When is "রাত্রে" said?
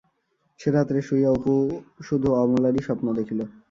0.71-0.99